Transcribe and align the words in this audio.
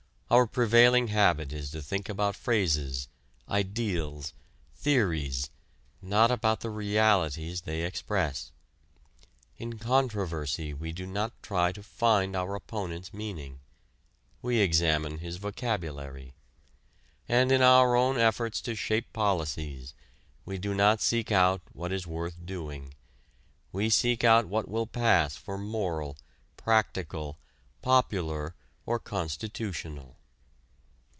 Our 0.31 0.47
prevailing 0.47 1.07
habit 1.09 1.51
is 1.51 1.71
to 1.71 1.81
think 1.81 2.07
about 2.07 2.37
phrases, 2.37 3.09
"ideals," 3.49 4.31
theories, 4.77 5.49
not 6.01 6.31
about 6.31 6.61
the 6.61 6.69
realities 6.69 7.59
they 7.63 7.83
express. 7.83 8.53
In 9.57 9.77
controversy 9.77 10.73
we 10.73 10.93
do 10.93 11.05
not 11.05 11.33
try 11.43 11.73
to 11.73 11.83
find 11.83 12.33
our 12.33 12.55
opponent's 12.55 13.13
meaning: 13.13 13.59
we 14.41 14.59
examine 14.59 15.17
his 15.17 15.35
vocabulary. 15.35 16.33
And 17.27 17.51
in 17.51 17.61
our 17.61 17.97
own 17.97 18.17
efforts 18.17 18.61
to 18.61 18.73
shape 18.73 19.11
policies 19.11 19.93
we 20.45 20.57
do 20.57 20.73
not 20.73 21.01
seek 21.01 21.29
out 21.29 21.59
what 21.73 21.91
is 21.91 22.07
worth 22.07 22.45
doing: 22.45 22.93
we 23.73 23.89
seek 23.89 24.23
out 24.23 24.45
what 24.47 24.69
will 24.69 24.87
pass 24.87 25.35
for 25.35 25.57
moral, 25.57 26.15
practical, 26.55 27.37
popular 27.81 28.55
or 28.85 28.97
constitutional. 28.97 30.15